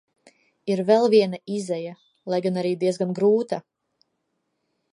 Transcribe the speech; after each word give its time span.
Ir 0.75 0.79
vēl 0.87 1.03
viena 1.13 1.39
izeja, 1.57 1.93
lai 2.33 2.39
gan 2.47 2.57
arī 2.63 2.71
diezgan 2.85 3.13
grūta. 3.21 3.61